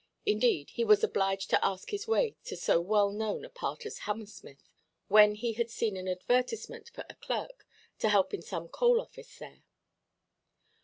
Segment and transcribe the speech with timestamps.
[0.25, 4.67] Indeed, he was obliged to ask his way to so well–known a part as Hammersmith,
[5.09, 7.67] when he had seen an advertisement for a clerk,
[7.99, 9.61] to help in some coal–office there.